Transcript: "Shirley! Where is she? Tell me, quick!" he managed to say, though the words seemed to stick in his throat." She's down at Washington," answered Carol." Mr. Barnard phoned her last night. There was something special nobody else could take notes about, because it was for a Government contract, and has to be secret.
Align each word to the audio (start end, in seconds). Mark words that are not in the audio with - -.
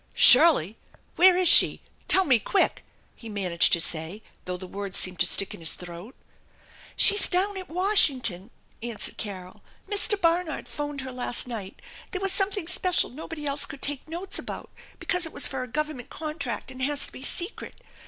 "Shirley! 0.29 0.79
Where 1.15 1.37
is 1.37 1.47
she? 1.47 1.79
Tell 2.07 2.25
me, 2.25 2.39
quick!" 2.39 2.83
he 3.15 3.29
managed 3.29 3.71
to 3.73 3.79
say, 3.79 4.23
though 4.45 4.57
the 4.57 4.65
words 4.65 4.97
seemed 4.97 5.19
to 5.19 5.27
stick 5.27 5.53
in 5.53 5.59
his 5.59 5.75
throat." 5.75 6.15
She's 6.95 7.27
down 7.27 7.55
at 7.55 7.69
Washington," 7.69 8.49
answered 8.81 9.17
Carol." 9.17 9.61
Mr. 9.87 10.19
Barnard 10.19 10.67
phoned 10.67 11.01
her 11.01 11.11
last 11.11 11.47
night. 11.47 11.83
There 12.13 12.21
was 12.21 12.31
something 12.31 12.67
special 12.67 13.11
nobody 13.11 13.45
else 13.45 13.67
could 13.67 13.83
take 13.83 14.07
notes 14.07 14.39
about, 14.39 14.71
because 14.97 15.27
it 15.27 15.33
was 15.33 15.47
for 15.47 15.61
a 15.61 15.67
Government 15.67 16.09
contract, 16.09 16.71
and 16.71 16.81
has 16.81 17.05
to 17.05 17.11
be 17.11 17.21
secret. 17.21 17.79